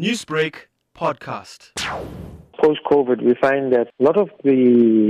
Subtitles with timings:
[0.00, 0.54] Newsbreak
[0.96, 1.72] podcast.
[2.58, 4.50] Post COVID, we find that a lot of the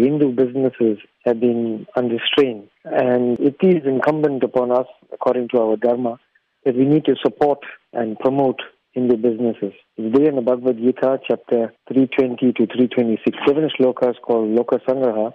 [0.02, 5.76] Hindu businesses have been under strain, and it is incumbent upon us, according to our
[5.76, 6.18] Dharma,
[6.64, 7.60] that we need to support
[7.92, 8.58] and promote
[8.90, 9.72] Hindu businesses.
[9.96, 15.32] It's there in the Bhagavad Gita, chapter 320 to 326, seven shlokas called Loka Sangraha,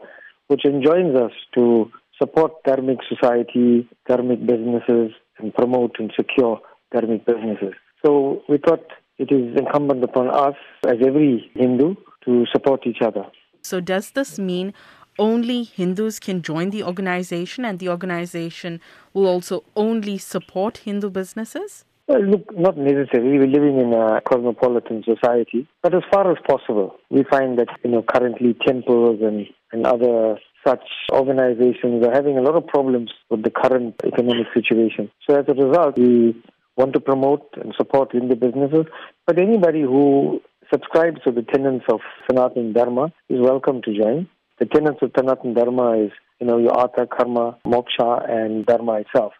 [0.48, 1.90] which enjoins us to
[2.22, 6.60] support dharmic society, dharmic businesses, and promote and secure
[6.94, 7.76] dharmic businesses.
[8.06, 8.84] So we thought
[9.18, 10.56] it is incumbent upon us,
[10.88, 13.26] as every Hindu, to support each other.
[13.62, 14.74] So, does this mean
[15.20, 18.80] only Hindus can join the organization and the organization
[19.14, 21.86] will also only support Hindu businesses?
[22.08, 23.38] Well, look, not necessarily.
[23.38, 27.92] We're living in a cosmopolitan society, but as far as possible, we find that you
[27.92, 33.44] know currently temples and, and other such organizations are having a lot of problems with
[33.44, 35.12] the current economic situation.
[35.28, 36.42] So as a result, we
[36.78, 38.86] want to promote and support Hindu businesses,
[39.26, 40.42] but anybody who
[40.72, 42.00] subscribes to the tenets of
[42.30, 44.30] Sanatana Dharma is welcome to join.
[44.60, 49.34] The tenets of Sanatana Dharma is, you know, your artha, karma, moksha, and dharma itself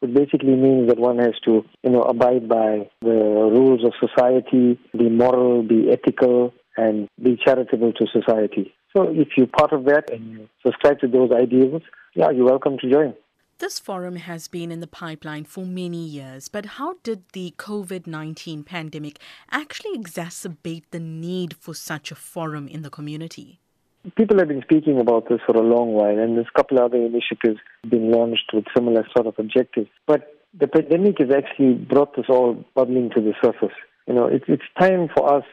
[0.00, 4.78] which basically means that one has to, you know, abide by the rules of society,
[4.96, 8.74] be moral, be ethical, and be charitable to society.
[8.94, 11.82] So if you're part of that and you subscribe to those ideals,
[12.14, 13.14] yeah, you're welcome to join.
[13.58, 18.06] This forum has been in the pipeline for many years, but how did the COVID
[18.06, 19.18] 19 pandemic
[19.50, 23.58] actually exacerbate the need for such a forum in the community?
[24.14, 26.84] People have been speaking about this for a long while, and there's a couple of
[26.84, 29.88] other initiatives being launched with similar sort of objectives.
[30.06, 33.74] But the pandemic has actually brought this all bubbling to the surface.
[34.06, 35.44] You know, it's, it's time for us,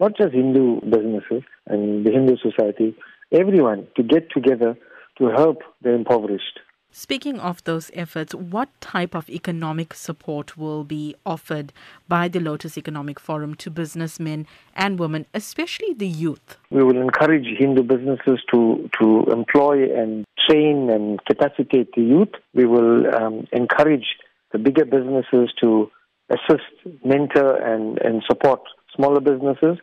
[0.00, 2.96] not just Hindu businesses and the Hindu society,
[3.30, 4.76] everyone to get together
[5.18, 6.58] to help the impoverished.
[6.94, 11.72] Speaking of those efforts, what type of economic support will be offered
[12.06, 16.58] by the Lotus Economic Forum to businessmen and women, especially the youth?
[16.70, 22.34] We will encourage Hindu businesses to, to employ and train and capacitate the youth.
[22.52, 24.06] We will um, encourage
[24.52, 25.90] the bigger businesses to
[26.28, 28.60] assist, mentor, and, and support
[28.94, 29.78] smaller businesses.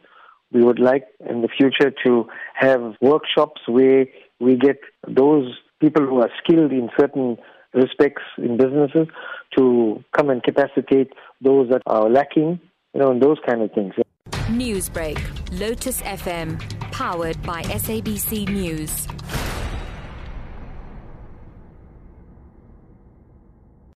[0.51, 4.05] We would like in the future to have workshops where
[4.39, 4.77] we get
[5.07, 7.37] those people who are skilled in certain
[7.73, 9.07] respects in businesses
[9.57, 12.59] to come and capacitate those that are lacking,
[12.93, 13.93] you know, and those kind of things.
[14.47, 15.19] Newsbreak,
[15.59, 16.59] Lotus FM,
[16.91, 19.07] powered by SABC News.